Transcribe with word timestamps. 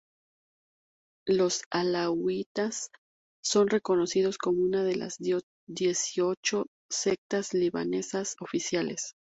Los 1.27 1.61
alauitas 1.69 2.89
son 3.43 3.67
reconocidos 3.67 4.39
como 4.39 4.63
una 4.63 4.83
de 4.83 4.95
las 4.95 5.19
dieciocho 5.67 6.65
sectas 6.89 7.53
libanesas 7.53 8.35
oficiales. 8.39 9.13